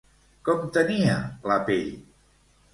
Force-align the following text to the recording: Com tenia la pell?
Com 0.49 0.63
tenia 0.77 1.19
la 1.53 1.61
pell? 1.71 1.95